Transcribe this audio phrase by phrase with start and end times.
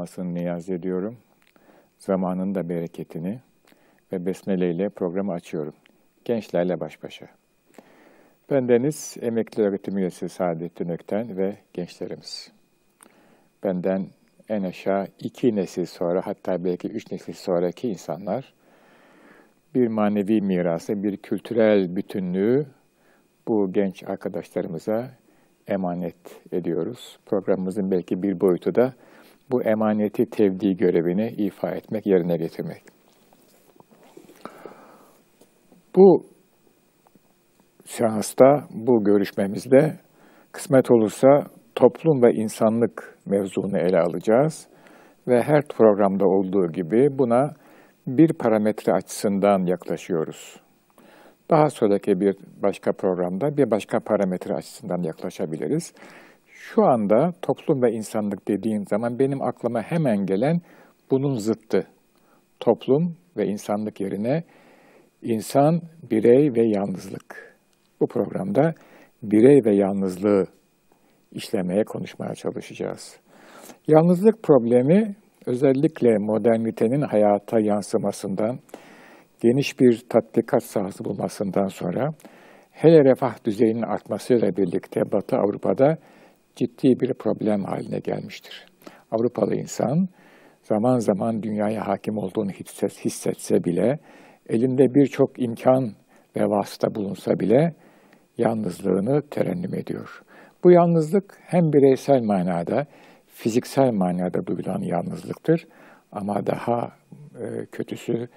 [0.00, 1.16] olmasını niyaz ediyorum.
[1.98, 3.40] Zamanın da bereketini
[4.12, 5.74] ve besmele ile programı açıyorum.
[6.24, 7.26] Gençlerle baş başa.
[8.50, 12.52] Ben Deniz, emekli öğretim üyesi Saadettin Ökten ve gençlerimiz.
[13.64, 14.06] Benden
[14.48, 18.54] en aşağı iki nesil sonra hatta belki üç nesil sonraki insanlar
[19.74, 22.66] bir manevi mirası, bir kültürel bütünlüğü
[23.48, 25.10] bu genç arkadaşlarımıza
[25.66, 27.18] emanet ediyoruz.
[27.26, 28.94] Programımızın belki bir boyutu da
[29.50, 32.82] bu emaneti tevdi görevini ifa etmek, yerine getirmek.
[35.96, 36.26] Bu
[37.84, 39.98] seansta, bu görüşmemizde
[40.52, 44.68] kısmet olursa toplum ve insanlık mevzunu ele alacağız.
[45.28, 47.50] Ve her programda olduğu gibi buna
[48.06, 50.60] bir parametre açısından yaklaşıyoruz.
[51.50, 55.94] Daha sonraki bir başka programda bir başka parametre açısından yaklaşabiliriz.
[56.62, 60.60] Şu anda toplum ve insanlık dediğim zaman benim aklıma hemen gelen
[61.10, 61.86] bunun zıttı.
[62.60, 64.44] Toplum ve insanlık yerine
[65.22, 67.56] insan, birey ve yalnızlık.
[68.00, 68.74] Bu programda
[69.22, 70.46] birey ve yalnızlığı
[71.32, 73.20] işlemeye, konuşmaya çalışacağız.
[73.88, 75.16] Yalnızlık problemi
[75.46, 78.58] özellikle modernitenin hayata yansımasından,
[79.42, 82.10] geniş bir tatbikat sahası bulmasından sonra
[82.70, 85.96] hele refah düzeyinin artmasıyla birlikte Batı Avrupa'da
[86.56, 88.66] ciddi bir problem haline gelmiştir.
[89.10, 90.08] Avrupalı insan
[90.62, 92.50] zaman zaman dünyaya hakim olduğunu
[93.04, 93.98] hissetse bile,
[94.48, 95.92] elinde birçok imkan
[96.36, 97.74] ve vasıta bulunsa bile
[98.38, 100.22] yalnızlığını terennüm ediyor.
[100.64, 102.86] Bu yalnızlık hem bireysel manada,
[103.26, 105.66] fiziksel manada duyulan yalnızlıktır
[106.12, 106.92] ama daha
[107.40, 108.28] e, kötüsü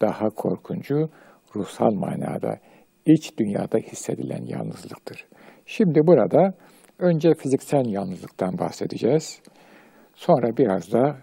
[0.00, 1.10] daha korkuncu
[1.56, 2.58] ruhsal manada,
[3.06, 5.26] iç dünyada hissedilen yalnızlıktır.
[5.66, 6.54] Şimdi burada
[7.02, 9.40] önce fiziksel yalnızlıktan bahsedeceğiz.
[10.14, 11.16] Sonra biraz da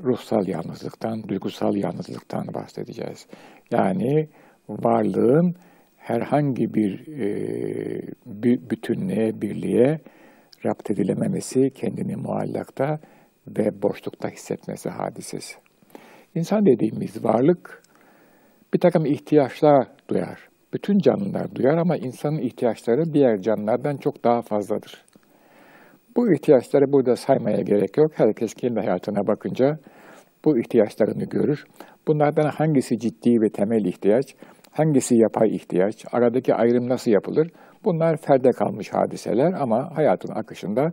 [0.00, 3.26] ruhsal yalnızlıktan, duygusal yalnızlıktan bahsedeceğiz.
[3.70, 4.28] Yani
[4.68, 5.54] varlığın
[5.96, 7.30] herhangi bir e,
[8.70, 10.00] bütünlüğe, birliğe
[10.66, 12.98] rapt edilememesi, kendini muallakta
[13.48, 15.54] ve boşlukta hissetmesi hadisesi.
[16.34, 17.82] İnsan dediğimiz varlık
[18.74, 20.53] bir takım ihtiyaçlar duyar.
[20.74, 25.04] Bütün canlılar duyar ama insanın ihtiyaçları diğer canlılardan çok daha fazladır.
[26.16, 28.10] Bu ihtiyaçları burada saymaya gerek yok.
[28.14, 29.78] Herkes kendi hayatına bakınca
[30.44, 31.64] bu ihtiyaçlarını görür.
[32.08, 34.34] Bunlardan hangisi ciddi ve temel ihtiyaç,
[34.72, 37.48] hangisi yapay ihtiyaç, aradaki ayrım nasıl yapılır?
[37.84, 40.92] Bunlar ferde kalmış hadiseler ama hayatın akışında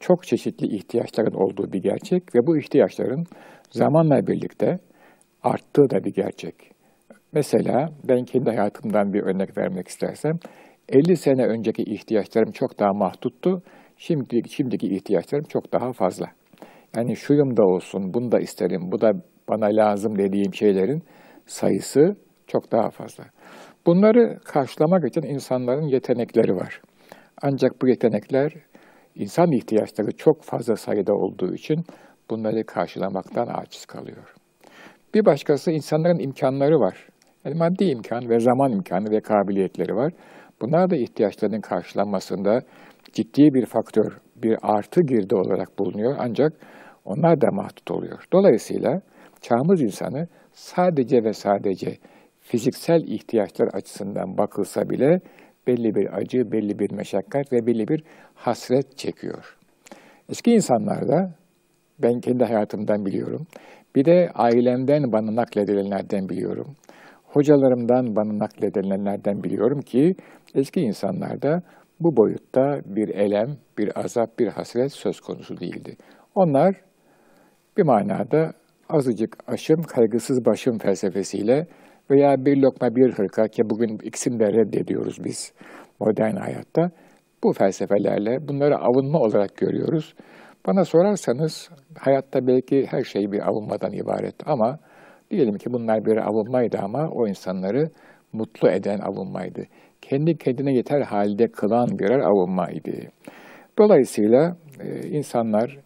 [0.00, 3.24] çok çeşitli ihtiyaçların olduğu bir gerçek ve bu ihtiyaçların
[3.70, 4.78] zamanla birlikte
[5.42, 6.75] arttığı da bir gerçek.
[7.36, 10.38] Mesela ben kendi hayatımdan bir örnek vermek istersem,
[10.88, 13.62] 50 sene önceki ihtiyaçlarım çok daha mahduttu,
[13.96, 16.26] şimdi, şimdiki ihtiyaçlarım çok daha fazla.
[16.96, 19.12] Yani şuyum da olsun, bunu da isterim, bu da
[19.48, 21.02] bana lazım dediğim şeylerin
[21.46, 22.16] sayısı
[22.46, 23.24] çok daha fazla.
[23.86, 26.80] Bunları karşılamak için insanların yetenekleri var.
[27.42, 28.52] Ancak bu yetenekler
[29.14, 31.84] insan ihtiyaçları çok fazla sayıda olduğu için
[32.30, 34.34] bunları karşılamaktan aciz kalıyor.
[35.14, 37.06] Bir başkası insanların imkanları var.
[37.46, 40.12] Yani maddi imkan ve zaman imkanı ve kabiliyetleri var.
[40.60, 42.60] Bunlar da ihtiyaçlarının karşılanmasında
[43.12, 46.16] ciddi bir faktör, bir artı girdi olarak bulunuyor.
[46.18, 46.52] Ancak
[47.04, 48.24] onlar da mahdut oluyor.
[48.32, 49.00] Dolayısıyla
[49.40, 51.96] çağımız insanı sadece ve sadece
[52.40, 55.20] fiziksel ihtiyaçlar açısından bakılsa bile
[55.66, 58.02] belli bir acı, belli bir meşakkat ve belli bir
[58.34, 59.56] hasret çekiyor.
[60.28, 61.34] Eski insanlarda
[61.98, 63.46] ben kendi hayatımdan biliyorum.
[63.96, 66.66] Bir de ailemden bana nakledilenlerden biliyorum.
[67.36, 70.14] Hocalarımdan bana nakledilenlerden biliyorum ki
[70.54, 71.62] eski insanlarda
[72.00, 75.96] bu boyutta bir elem, bir azap, bir hasret söz konusu değildi.
[76.34, 76.74] Onlar
[77.76, 78.52] bir manada
[78.88, 81.66] azıcık aşım, kaygısız başım felsefesiyle
[82.10, 85.52] veya bir lokma bir hırka ki bugün ikisini de reddediyoruz biz
[86.00, 86.90] modern hayatta.
[87.44, 90.14] Bu felsefelerle bunları avunma olarak görüyoruz.
[90.66, 94.78] Bana sorarsanız hayatta belki her şey bir avunmadan ibaret ama
[95.30, 97.90] diyelim ki bunlar bir avunmaydı ama o insanları
[98.32, 99.64] mutlu eden avunmaydı.
[100.02, 102.92] Kendi kendine yeter halde kılan birer avunmaydı.
[103.78, 105.78] Dolayısıyla e, insanlar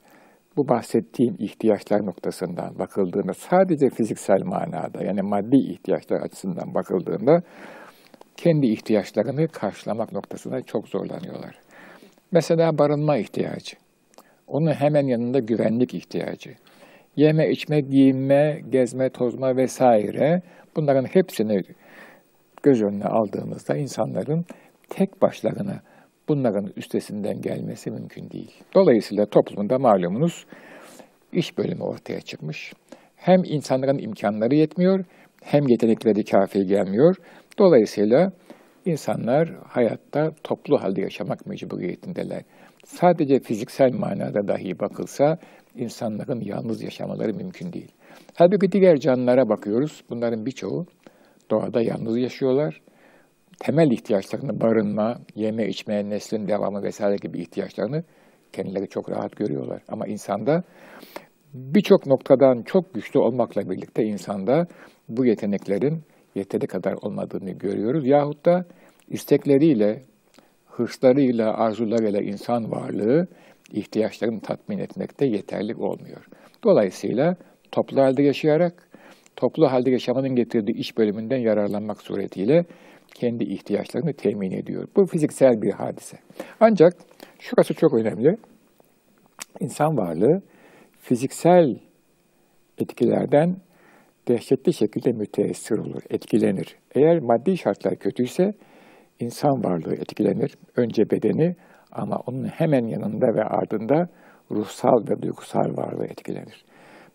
[0.57, 7.43] bu bahsettiğim ihtiyaçlar noktasından bakıldığında sadece fiziksel manada yani maddi ihtiyaçlar açısından bakıldığında
[8.37, 11.59] kendi ihtiyaçlarını karşılamak noktasında çok zorlanıyorlar.
[12.33, 13.77] Mesela barınma ihtiyacı.
[14.47, 16.51] Onun hemen yanında güvenlik ihtiyacı.
[17.21, 20.43] Yeme, içme, giyinme, gezme, tozma vesaire
[20.77, 21.61] bunların hepsini
[22.63, 24.45] göz önüne aldığımızda insanların
[24.89, 25.81] tek başlarına
[26.29, 28.55] bunların üstesinden gelmesi mümkün değil.
[28.75, 30.47] Dolayısıyla toplumda malumunuz
[31.33, 32.73] iş bölümü ortaya çıkmış.
[33.17, 35.05] Hem insanların imkanları yetmiyor,
[35.43, 37.17] hem yetenekleri kafi gelmiyor.
[37.59, 38.33] Dolayısıyla
[38.87, 42.43] insanlar hayatta toplu halde yaşamak mecburiyetindeler.
[42.85, 45.39] Sadece fiziksel manada dahi bakılsa
[45.77, 47.93] insanların yalnız yaşamaları mümkün değil.
[48.35, 50.05] Halbuki diğer canlılara bakıyoruz.
[50.11, 50.87] Bunların birçoğu
[51.51, 52.81] doğada yalnız yaşıyorlar.
[53.59, 58.05] Temel ihtiyaçlarını barınma, yeme içme, neslin devamı vesaire gibi ihtiyaçlarını
[58.53, 59.83] kendileri çok rahat görüyorlar.
[59.89, 60.63] Ama insanda
[61.55, 64.67] birçok noktadan çok güçlü olmakla birlikte insanda
[65.09, 66.03] bu yeteneklerin
[66.35, 68.07] yeteri kadar olmadığını görüyoruz.
[68.07, 68.65] Yahut da
[69.09, 70.03] istekleriyle,
[70.67, 73.29] hırslarıyla, arzularıyla insan varlığı
[73.73, 76.27] ihtiyaçlarını tatmin etmekte yeterli olmuyor.
[76.65, 77.37] Dolayısıyla
[77.73, 78.89] toplu halde yaşayarak,
[79.37, 82.65] toplu halde yaşamanın getirdiği iş bölümünden yararlanmak suretiyle
[83.15, 84.89] kendi ihtiyaçlarını temin ediyor.
[84.97, 86.17] Bu fiziksel bir hadise.
[86.61, 86.93] Ancak
[87.39, 88.37] şurası çok önemli.
[89.61, 90.43] İnsan varlığı
[90.99, 91.77] fiziksel
[92.79, 93.57] etkilerden
[94.29, 96.77] dehşetli şekilde müteessir olur, etkilenir.
[96.95, 98.53] Eğer maddi şartlar kötüyse
[99.21, 100.55] insan varlığı etkilenir.
[100.77, 101.57] Önce bedeni
[101.93, 104.09] ama onun hemen yanında ve ardında
[104.51, 106.65] ruhsal ve duygusal varlığı etkilenir.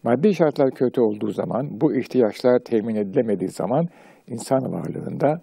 [0.04, 3.88] Maddi şartlar kötü olduğu zaman, bu ihtiyaçlar temin edilemediği zaman
[4.28, 5.42] insan varlığında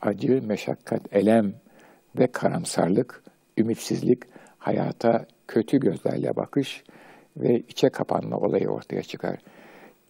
[0.00, 1.52] acı, meşakkat, elem
[2.18, 3.22] ve karamsarlık,
[3.58, 4.22] ümitsizlik,
[4.58, 6.84] hayata kötü gözlerle bakış
[7.36, 9.36] ve içe kapanma olayı ortaya çıkar.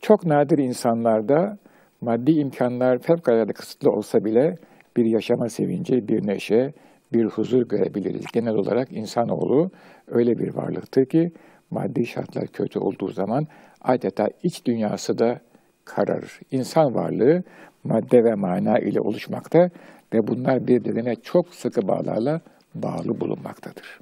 [0.01, 1.59] Çok nadir insanlarda
[2.01, 4.55] maddi imkanlar fevkalade kısıtlı olsa bile
[4.97, 6.73] bir yaşama sevinci, bir neşe,
[7.13, 8.25] bir huzur görebiliriz.
[8.33, 9.71] Genel olarak insanoğlu
[10.09, 11.33] öyle bir varlıktır ki
[11.71, 13.47] maddi şartlar kötü olduğu zaman
[13.81, 15.41] adeta iç dünyası da
[15.85, 16.41] kararır.
[16.51, 17.43] İnsan varlığı
[17.85, 19.71] madde ve mana ile oluşmakta
[20.15, 22.41] ve bunlar birbirine çok sıkı bağlarla
[22.75, 24.01] bağlı bulunmaktadır.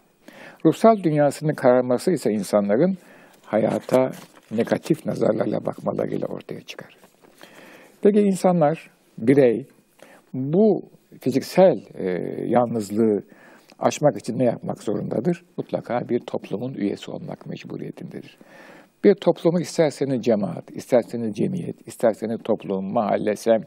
[0.65, 2.99] Ruhsal dünyasının kararması ise insanların
[3.45, 4.11] hayata
[4.51, 6.97] negatif nazarlarla bakmalarıyla ortaya çıkar.
[8.03, 9.67] Peki insanlar, birey
[10.35, 10.83] bu
[11.21, 12.07] fiziksel e,
[12.47, 13.23] yalnızlığı
[13.79, 15.45] aşmak için ne yapmak zorundadır?
[15.57, 18.39] Mutlaka bir toplumun üyesi olmak mecburiyetindedir.
[19.05, 23.65] Bir toplumu isterseniz cemaat, isterseniz cemiyet, isterseniz toplum, mahalle, semt,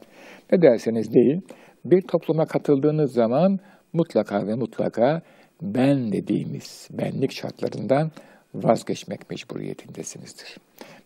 [0.52, 1.40] ne derseniz değil,
[1.84, 3.58] bir topluma katıldığınız zaman
[3.92, 5.20] mutlaka ve mutlaka
[5.62, 8.10] ben dediğimiz benlik şartlarından
[8.54, 10.56] vazgeçmek mecburiyetindesinizdir.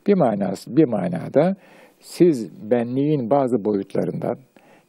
[0.06, 1.56] Bir manası, bir manada
[2.00, 4.36] siz benliğin bazı boyutlarından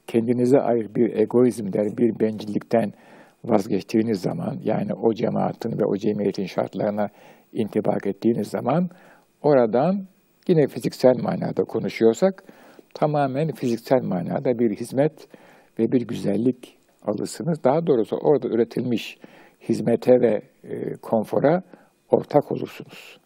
[0.10, 2.94] kendinize ait bir egoizmden, bir bencillikten
[3.44, 7.10] vazgeçtiğiniz zaman, yani o cemaatin ve o cemiyetin şartlarına
[7.54, 8.90] intibak ettiğiniz zaman,
[9.42, 10.08] oradan
[10.48, 12.44] yine fiziksel manada konuşuyorsak,
[12.94, 15.28] tamamen fiziksel manada bir hizmet
[15.80, 17.64] ve bir güzellik alırsınız.
[17.64, 19.18] Daha doğrusu orada üretilmiş
[19.70, 21.64] hizmete ve e, konfora
[22.10, 23.20] ortak olursunuz.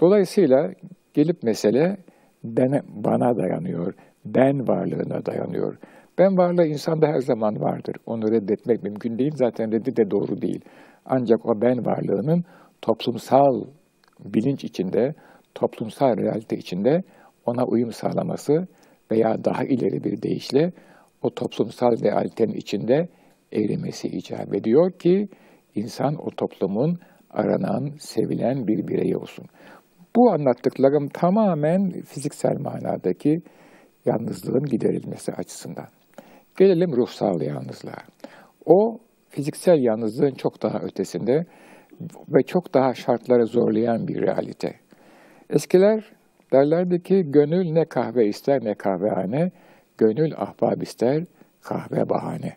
[0.00, 0.72] Dolayısıyla
[1.14, 1.96] gelip mesele
[2.44, 5.76] ben, bana dayanıyor, ben varlığına dayanıyor.
[6.18, 7.96] Ben varlığı insanda her zaman vardır.
[8.06, 9.32] Onu reddetmek mümkün değil.
[9.34, 10.60] Zaten reddi de doğru değil.
[11.04, 12.44] Ancak o ben varlığının
[12.82, 13.64] toplumsal
[14.24, 15.14] bilinç içinde,
[15.54, 17.02] toplumsal realite içinde
[17.46, 18.66] ona uyum sağlaması
[19.10, 20.72] veya daha ileri bir deyişle
[21.22, 23.08] o toplumsal realitenin içinde
[23.52, 25.28] erimesi icap ediyor ki
[25.74, 26.98] insan o toplumun
[27.30, 29.46] aranan, sevilen bir birey olsun.
[30.16, 33.40] Bu anlattıklarım tamamen fiziksel manadaki
[34.06, 35.86] yalnızlığın giderilmesi açısından.
[36.56, 38.02] Gelelim ruhsal yalnızlığa.
[38.66, 38.98] O
[39.28, 41.44] fiziksel yalnızlığın çok daha ötesinde
[42.28, 44.74] ve çok daha şartları zorlayan bir realite.
[45.50, 46.04] Eskiler
[46.52, 49.50] derlerdi ki gönül ne kahve ister ne kahvehane,
[49.98, 51.24] gönül ahbab ister
[51.62, 52.52] kahve bahane.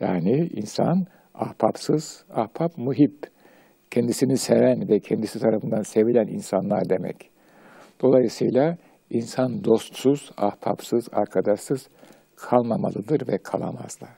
[0.00, 3.26] Yani insan ahbapsız, ahbap muhip,
[3.90, 7.30] kendisini seven ve kendisi tarafından sevilen insanlar demek.
[8.02, 8.76] Dolayısıyla
[9.10, 11.88] insan dostsuz, ahbapsız, arkadaşsız
[12.36, 14.10] kalmamalıdır ve kalamazlar.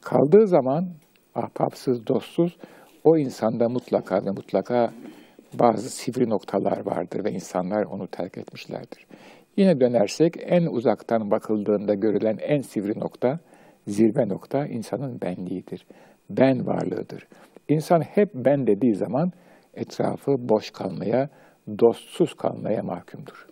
[0.00, 0.88] Kaldığı zaman
[1.34, 2.56] ahbapsız, dostsuz
[3.04, 4.92] o insanda mutlaka ve mutlaka
[5.54, 9.06] bazı sivri noktalar vardır ve insanlar onu terk etmişlerdir.
[9.56, 13.38] Yine dönersek en uzaktan bakıldığında görülen en sivri nokta,
[13.86, 15.86] zirve nokta insanın benliğidir.
[16.30, 17.26] Ben varlığıdır.
[17.68, 19.32] İnsan hep ben dediği zaman
[19.74, 21.28] etrafı boş kalmaya,
[21.78, 23.51] dostsuz kalmaya mahkumdur.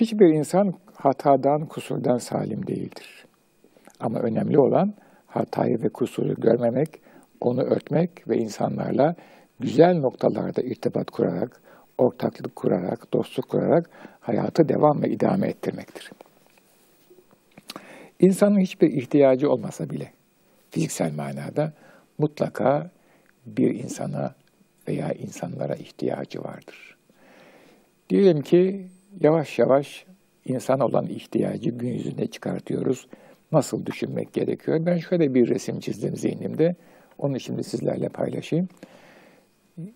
[0.00, 3.26] Hiçbir insan hatadan, kusurdan salim değildir.
[4.00, 4.94] Ama önemli olan
[5.26, 7.00] hatayı ve kusuru görmemek,
[7.40, 9.14] onu örtmek ve insanlarla
[9.60, 11.60] güzel noktalarda irtibat kurarak,
[11.98, 16.10] ortaklık kurarak, dostluk kurarak hayatı devam ve idame ettirmektir.
[18.20, 20.12] İnsanın hiçbir ihtiyacı olmasa bile
[20.70, 21.72] fiziksel manada
[22.18, 22.90] mutlaka
[23.46, 24.34] bir insana
[24.88, 26.96] veya insanlara ihtiyacı vardır.
[28.10, 28.86] Diyelim ki
[29.20, 30.06] yavaş yavaş
[30.44, 33.06] insan olan ihtiyacı gün yüzüne çıkartıyoruz.
[33.52, 34.86] Nasıl düşünmek gerekiyor?
[34.86, 36.74] Ben şöyle bir resim çizdim zihnimde.
[37.18, 38.68] Onu şimdi sizlerle paylaşayım.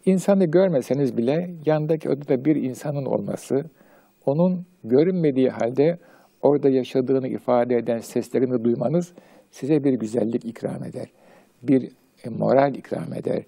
[0.04, 3.64] İnsanı görmeseniz bile yandaki odada bir insanın olması,
[4.26, 5.98] onun görünmediği halde
[6.42, 9.12] orada yaşadığını ifade eden seslerini duymanız
[9.50, 11.08] size bir güzellik ikram eder.
[11.62, 11.92] Bir
[12.30, 13.42] moral ikram eder.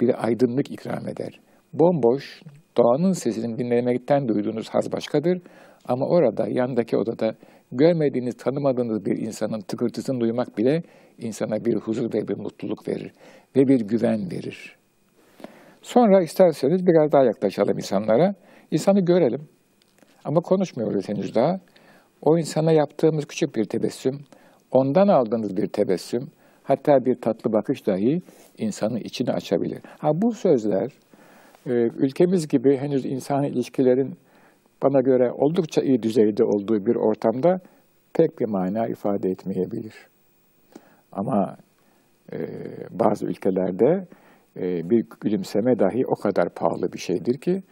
[0.00, 1.40] Bir aydınlık ikram eder.
[1.72, 2.42] Bomboş,
[2.76, 5.38] doğanın sesini dinlemekten duyduğunuz haz başkadır.
[5.88, 7.34] Ama orada, yandaki odada
[7.72, 10.82] görmediğiniz, tanımadığınız bir insanın tıkırtısını duymak bile
[11.18, 13.12] insana bir huzur ve bir mutluluk verir.
[13.56, 14.76] Ve bir güven verir.
[15.82, 18.34] Sonra isterseniz biraz daha yaklaşalım insanlara.
[18.70, 19.48] İnsanı görelim.
[20.24, 21.60] Ama konuşmuyoruz henüz daha.
[22.22, 24.20] O insana yaptığımız küçük bir tebessüm,
[24.70, 26.28] ondan aldığınız bir tebessüm,
[26.62, 28.22] hatta bir tatlı bakış dahi
[28.58, 29.78] insanın içini açabilir.
[29.98, 30.90] Ha bu sözler
[31.72, 34.14] ülkemiz gibi henüz insan ilişkilerin
[34.82, 37.60] bana göre oldukça iyi düzeyde olduğu bir ortamda
[38.14, 39.94] pek bir mana ifade etmeyebilir.
[41.12, 41.56] Ama
[42.32, 42.38] e,
[42.90, 44.06] bazı ülkelerde
[44.56, 47.62] e, bir gülümseme dahi o kadar pahalı bir şeydir ki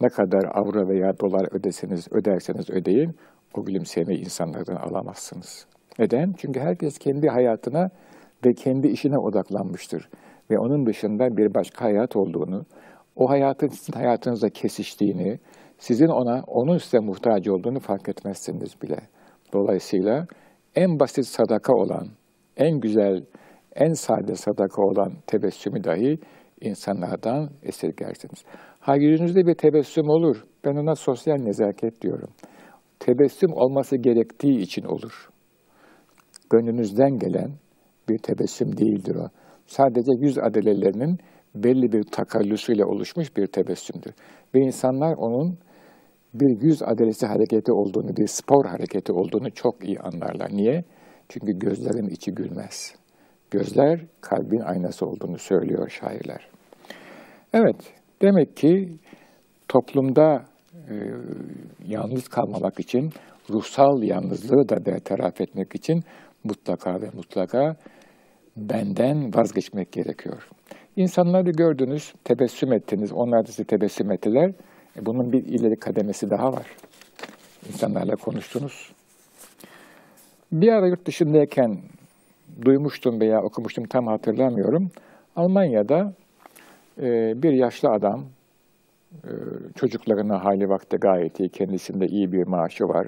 [0.00, 3.14] ne kadar avro veya dolar ödeseniz, öderseniz ödeyin
[3.54, 5.66] o gülümsemeyi insanlardan alamazsınız.
[5.98, 6.34] Neden?
[6.38, 7.90] Çünkü herkes kendi hayatına
[8.44, 10.08] ve kendi işine odaklanmıştır.
[10.50, 12.64] Ve onun dışında bir başka hayat olduğunu,
[13.16, 15.38] o hayatın sizin hayatınızda kesiştiğini,
[15.78, 18.96] sizin ona, onun size muhtaç olduğunu fark etmezsiniz bile.
[19.52, 20.26] Dolayısıyla
[20.74, 22.08] en basit sadaka olan,
[22.56, 23.24] en güzel,
[23.74, 26.18] en sade sadaka olan tebessümü dahi
[26.60, 28.44] insanlardan esirgersiniz.
[28.80, 30.44] Ha yüzünüzde bir tebessüm olur.
[30.64, 32.30] Ben ona sosyal nezaket diyorum.
[33.00, 35.28] Tebessüm olması gerektiği için olur.
[36.50, 37.50] Gönlünüzden gelen
[38.08, 39.28] bir tebessüm değildir o.
[39.66, 41.18] Sadece yüz adelelerinin
[41.64, 44.14] belli bir takallüsüyle oluşmuş bir tebessümdür.
[44.54, 45.58] Ve insanlar onun
[46.34, 50.50] bir yüz adelesi hareketi olduğunu, bir spor hareketi olduğunu çok iyi anlarlar.
[50.52, 50.84] Niye?
[51.28, 52.94] Çünkü gözlerin içi gülmez.
[53.50, 56.48] Gözler kalbin aynası olduğunu söylüyor şairler.
[57.52, 57.76] Evet,
[58.22, 58.98] demek ki
[59.68, 60.44] toplumda
[60.74, 60.94] e,
[61.86, 63.10] yalnız kalmamak için,
[63.50, 66.02] ruhsal yalnızlığı da bertaraf etmek için
[66.44, 67.76] mutlaka ve mutlaka
[68.56, 70.48] benden vazgeçmek gerekiyor.
[70.96, 74.52] İnsanları gördünüz, tebessüm ettiniz, onlar da size tebessüm ettiler.
[74.98, 76.66] E bunun bir ileri kademesi daha var.
[77.68, 78.92] İnsanlarla konuştunuz.
[80.52, 81.78] Bir ara yurt dışındayken
[82.64, 84.90] duymuştum veya okumuştum tam hatırlamıyorum.
[85.36, 86.12] Almanya'da
[87.02, 88.24] e, bir yaşlı adam,
[89.24, 89.30] e,
[89.74, 93.06] çocuklarına hali vakti gayet iyi, kendisinde iyi bir maaşı var.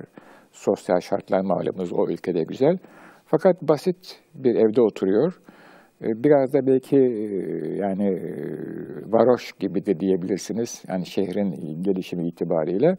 [0.52, 2.78] Sosyal şartlar malumunuz o ülkede güzel.
[3.26, 5.40] Fakat basit bir evde oturuyor.
[6.02, 8.32] E, biraz da belki e, yani e,
[9.06, 10.82] varoş gibi de diyebilirsiniz.
[10.88, 12.96] Yani şehrin gelişimi itibariyle.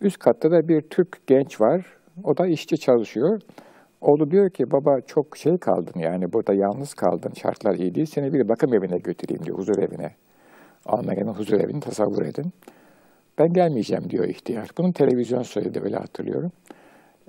[0.00, 1.86] Üst katta da bir Türk genç var.
[2.24, 3.40] O da işçi çalışıyor.
[4.00, 8.32] Oğlu diyor ki baba çok şey kaldın yani burada yalnız kaldın şartlar iyi değil seni
[8.32, 10.10] bir bakım evine götüreyim diyor huzur evine.
[10.86, 12.52] Almanya'nın huzur evini tasavvur edin.
[13.38, 14.68] Ben gelmeyeceğim diyor ihtiyar.
[14.78, 16.50] Bunun televizyon söyledi öyle hatırlıyorum.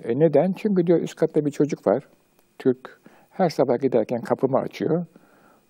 [0.04, 0.52] E neden?
[0.52, 2.08] Çünkü diyor üst katta bir çocuk var.
[2.58, 3.00] Türk.
[3.36, 5.06] Her sabah giderken kapımı açıyor.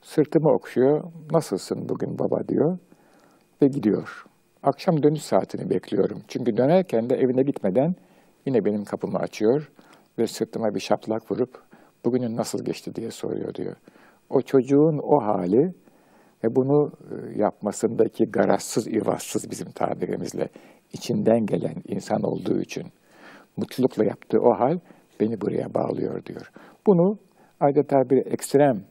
[0.03, 1.05] Sırtımı okşuyor.
[1.33, 2.79] Nasılsın bugün baba diyor.
[3.63, 4.25] Ve gidiyor.
[4.63, 6.23] Akşam dönüş saatini bekliyorum.
[6.29, 7.95] Çünkü dönerken de evine gitmeden
[8.47, 9.71] yine benim kapımı açıyor
[10.19, 11.63] ve sırtıma bir şaplak vurup
[12.05, 13.77] bugünün nasıl geçti diye soruyor diyor.
[14.31, 15.75] O çocuğun o hali
[16.45, 20.49] ve bunu e, yapmasındaki garazsız, ivazsız bizim tabirimizle
[20.93, 22.85] içinden gelen insan olduğu için
[23.57, 24.79] mutlulukla yaptığı o hal
[25.21, 26.51] beni buraya bağlıyor diyor.
[26.87, 27.19] Bunu
[27.61, 28.85] adeta bir ekstrem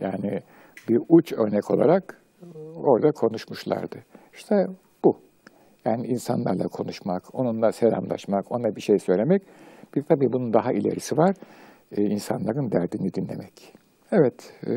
[0.00, 0.40] yani
[0.88, 2.22] bir uç örnek olarak
[2.76, 3.96] orada konuşmuşlardı.
[4.34, 4.66] İşte
[5.04, 5.16] bu.
[5.84, 9.42] Yani insanlarla konuşmak, onunla selamlaşmak, ona bir şey söylemek.
[9.96, 11.36] Bir tabii bunun daha ilerisi var.
[11.92, 13.74] Ee, insanların derdini dinlemek.
[14.12, 14.72] Evet, e,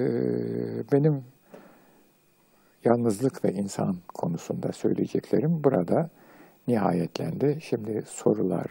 [0.91, 1.23] benim
[2.85, 6.09] yalnızlık ve insan konusunda söyleyeceklerim burada
[6.67, 7.57] nihayetlendi.
[7.61, 8.65] Şimdi sorular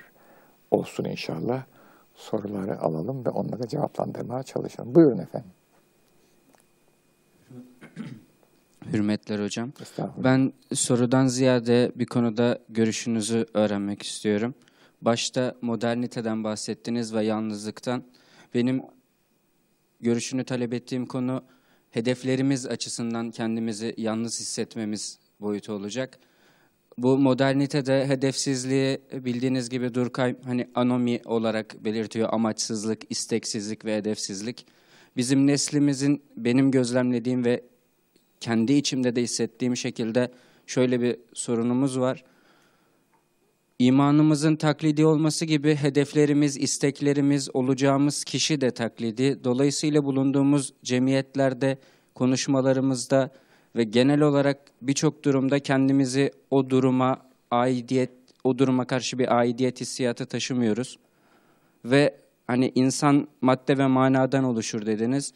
[0.70, 1.64] olsun inşallah.
[2.14, 4.94] Soruları alalım ve onları cevaplandırmaya çalışalım.
[4.94, 5.50] Buyurun efendim.
[8.92, 9.72] Hürmetler hocam.
[10.16, 14.54] Ben sorudan ziyade bir konuda görüşünüzü öğrenmek istiyorum.
[15.02, 18.02] Başta moderniteden bahsettiniz ve yalnızlıktan.
[18.54, 18.82] Benim
[20.00, 21.42] görüşünü talep ettiğim konu
[21.90, 26.18] hedeflerimiz açısından kendimizi yalnız hissetmemiz boyutu olacak.
[26.98, 32.28] Bu modernitede hedefsizliği bildiğiniz gibi Durkheim hani anomi olarak belirtiyor.
[32.32, 34.66] Amaçsızlık, isteksizlik ve hedefsizlik.
[35.16, 37.64] Bizim neslimizin benim gözlemlediğim ve
[38.40, 40.30] kendi içimde de hissettiğim şekilde
[40.66, 42.24] şöyle bir sorunumuz var.
[43.78, 49.44] İmanımızın taklidi olması gibi hedeflerimiz, isteklerimiz, olacağımız kişi de taklidi.
[49.44, 51.78] Dolayısıyla bulunduğumuz cemiyetlerde,
[52.14, 53.30] konuşmalarımızda
[53.76, 57.18] ve genel olarak birçok durumda kendimizi o duruma
[57.50, 58.10] aidiyet,
[58.44, 60.98] o duruma karşı bir aidiyet hissiyatı taşımıyoruz.
[61.84, 62.14] Ve
[62.46, 65.32] hani insan madde ve manadan oluşur dediniz.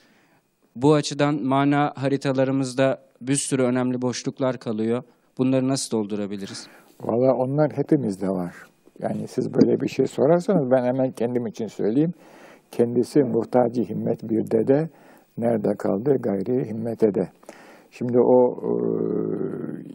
[0.77, 5.03] Bu açıdan mana haritalarımızda bir sürü önemli boşluklar kalıyor.
[5.39, 6.67] Bunları nasıl doldurabiliriz?
[7.01, 8.55] Valla onlar hepimizde var.
[9.03, 12.15] Yani siz böyle bir şey sorarsanız ben hemen kendim için söyleyeyim.
[12.71, 14.89] Kendisi muhtacı himmet bir dede,
[15.39, 17.29] nerede kaldı gayri himmete de.
[17.99, 18.73] Şimdi o e,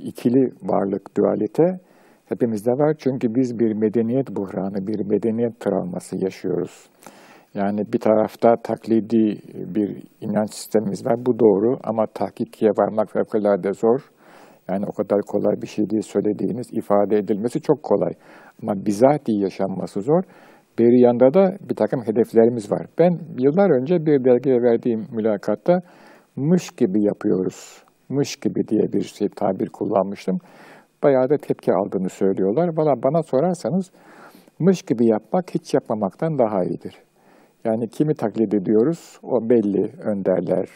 [0.04, 1.80] ikili varlık, dualite
[2.26, 2.96] hepimizde var.
[2.98, 6.90] Çünkü biz bir medeniyet buhranı, bir medeniyet travması yaşıyoruz.
[7.54, 9.38] Yani bir tarafta taklidi
[9.76, 11.16] bir inanç sistemimiz var.
[11.26, 14.00] Bu doğru ama tahkikiye varmak fevkalade zor.
[14.70, 18.14] Yani o kadar kolay bir şey değil söylediğiniz, ifade edilmesi çok kolay.
[18.64, 20.24] Ama bizatihi yaşanması zor.
[20.80, 22.86] Bir yanda da bir takım hedeflerimiz var.
[23.00, 25.82] Ben yıllar önce bir dergiye verdiğim mülakatta
[26.36, 30.38] mış gibi yapıyoruz, mış gibi diye bir şey tabir kullanmıştım.
[31.04, 32.70] Bayağı da tepki aldığını söylüyorlar.
[32.78, 33.92] Valla bana sorarsanız
[34.60, 36.96] mış gibi yapmak hiç yapmamaktan daha iyidir.
[37.66, 39.20] Yani kimi taklit ediyoruz?
[39.24, 40.70] O belli önderler,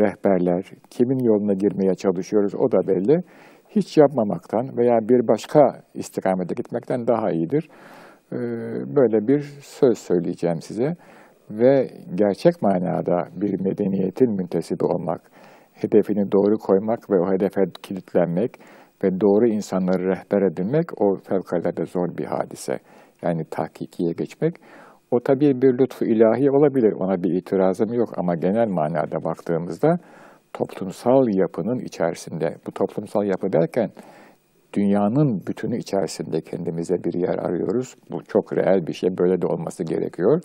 [0.00, 3.22] rehberler, kimin yoluna girmeye çalışıyoruz o da belli.
[3.68, 7.68] Hiç yapmamaktan veya bir başka istikamete gitmekten daha iyidir.
[8.32, 8.36] Ee,
[8.96, 10.96] böyle bir söz söyleyeceğim size.
[11.50, 15.20] Ve gerçek manada bir medeniyetin müntesibi olmak,
[15.82, 18.50] hedefini doğru koymak ve o hedefe kilitlenmek
[19.04, 22.78] ve doğru insanları rehber edinmek o fevkalade zor bir hadise.
[23.22, 24.54] Yani tahkikiye geçmek.
[25.10, 29.98] O tabii bir lütfu ilahi olabilir, ona bir itirazım yok ama genel manada baktığımızda
[30.52, 33.90] toplumsal yapının içerisinde, bu toplumsal yapı derken
[34.74, 37.94] dünyanın bütünü içerisinde kendimize bir yer arıyoruz.
[38.10, 40.40] Bu çok reel bir şey, böyle de olması gerekiyor.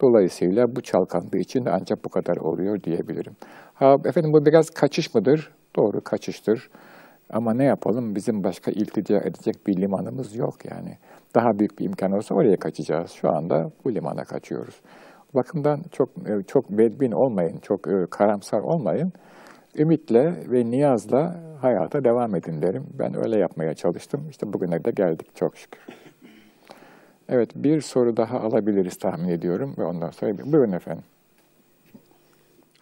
[0.00, 3.32] Dolayısıyla bu çalkantığı için ancak bu kadar oluyor diyebilirim.
[3.74, 5.52] Ha efendim bu biraz kaçış mıdır?
[5.76, 6.70] Doğru kaçıştır.
[7.30, 8.14] Ama ne yapalım?
[8.14, 10.98] Bizim başka iltica edecek bir limanımız yok yani.
[11.34, 13.10] Daha büyük bir imkan olsa oraya kaçacağız.
[13.10, 14.80] Şu anda bu limana kaçıyoruz.
[15.34, 19.12] Bakımdan çok e, çok bedbin olmayın, çok e, karamsar olmayın.
[19.78, 22.86] Ümitle ve niyazla hayata devam edin derim.
[22.98, 24.26] Ben öyle yapmaya çalıştım.
[24.30, 25.80] İşte bugüne de geldik çok şükür.
[27.28, 31.04] Evet bir soru daha alabiliriz tahmin ediyorum ve ondan sonra buyurun efendim.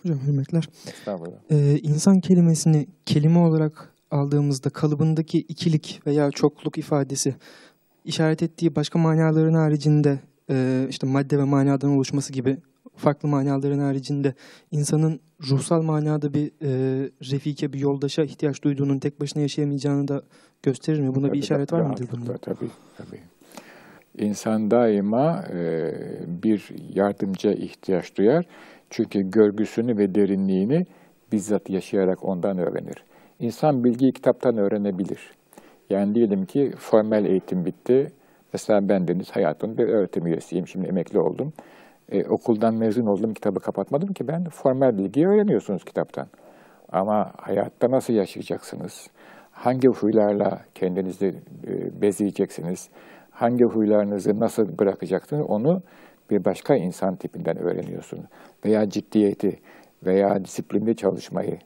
[0.02, 0.68] Hocam hürmetler.
[0.86, 1.36] Estağfurullah.
[1.50, 7.34] Ee, insan kelimesini kelime olarak aldığımızda kalıbındaki ikilik veya çokluk ifadesi
[8.04, 10.18] işaret ettiği başka manaların haricinde
[10.50, 12.58] e, işte madde ve manadan oluşması gibi
[12.96, 14.34] farklı manaların haricinde
[14.70, 16.70] insanın ruhsal manada bir e,
[17.30, 20.22] refike, bir yoldaşa ihtiyaç duyduğunun tek başına yaşayamayacağını da
[20.62, 21.14] gösterir mi?
[21.14, 22.38] Buna tabii, bir işaret var mıdır bunda?
[22.38, 23.20] Tabii, tabii.
[24.18, 25.92] İnsan daima e,
[26.42, 28.46] bir yardımcıya ihtiyaç duyar.
[28.90, 30.86] Çünkü görgüsünü ve derinliğini
[31.32, 33.04] bizzat yaşayarak ondan öğrenir.
[33.38, 35.32] İnsan bilgiyi kitaptan öğrenebilir.
[35.90, 38.12] Yani diyelim ki formel eğitim bitti.
[38.52, 40.68] Mesela ben Deniz hayatımın bir öğretim üyesiyim.
[40.68, 41.52] Şimdi emekli oldum.
[42.08, 44.44] E, okuldan mezun oldum, kitabı kapatmadım ki ben.
[44.44, 46.26] Formel bilgiyi öğreniyorsunuz kitaptan.
[46.92, 49.10] Ama hayatta nasıl yaşayacaksınız?
[49.50, 51.34] Hangi huylarla kendinizi
[51.66, 52.88] e, bezeyeceksiniz?
[53.32, 55.46] Hangi huylarınızı nasıl bırakacaksınız?
[55.48, 55.82] Onu
[56.30, 58.24] bir başka insan tipinden öğreniyorsunuz.
[58.64, 59.58] Veya ciddiyeti
[60.06, 61.58] veya disiplinli çalışmayı,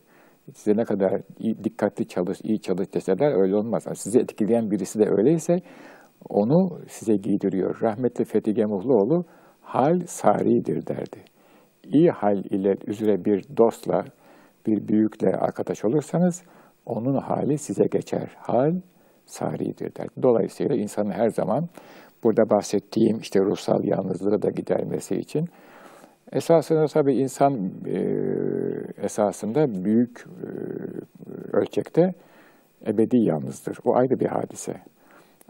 [0.54, 3.82] size ne kadar iyi, dikkatli çalış, iyi çalış deseler öyle olmaz.
[3.86, 5.60] Yani sizi etkileyen birisi de öyleyse
[6.28, 7.78] onu size giydiriyor.
[7.82, 9.24] Rahmetli Fethi Gemuhluoğlu
[9.60, 11.24] hal saridir derdi.
[11.84, 14.04] İyi hal ile üzere bir dostla,
[14.66, 16.42] bir büyükle arkadaş olursanız
[16.86, 18.30] onun hali size geçer.
[18.36, 18.72] Hal
[19.26, 20.22] saridir derdi.
[20.22, 21.68] Dolayısıyla insanın her zaman
[22.24, 25.48] burada bahsettiğim işte ruhsal yalnızlığı da gidermesi için
[26.32, 27.98] esasında tabii insan e,
[29.02, 30.48] esasında büyük e,
[31.56, 32.14] ölçekte
[32.86, 33.78] ebedi yalnızdır.
[33.84, 34.80] O ayrı bir hadise.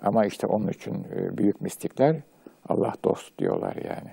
[0.02, 2.16] Ama işte onun için e, büyük mistikler
[2.68, 4.10] Allah dost diyorlar yani.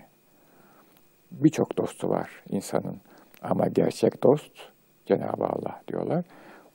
[1.32, 2.98] Birçok dostu var insanın
[3.42, 4.52] ama gerçek dost
[5.06, 6.26] Cenab-ı Allah diyorlar.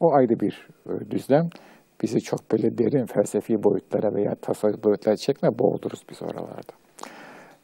[0.00, 1.48] O ayrı bir e, düzlem.
[2.02, 6.72] Bizi çok böyle derin felsefi boyutlara veya tasavvuf boyutlara çekme boğuluruz biz oralarda.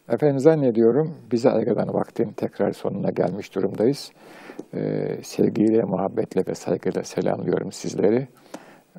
[0.09, 4.13] Efendim zannediyorum bize ayrılan vaktin tekrar sonuna gelmiş durumdayız.
[4.75, 8.29] Ee, sevgiyle, muhabbetle ve saygıyla selamlıyorum sizleri.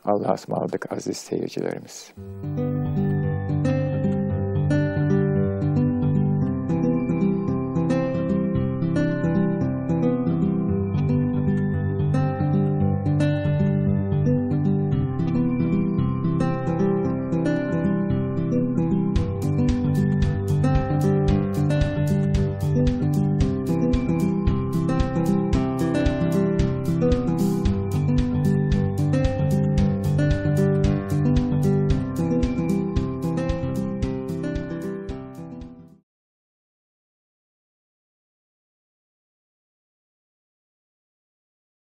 [0.06, 2.14] Allah'a ısmarladık aziz seyircilerimiz.
[2.18, 3.25] Müzik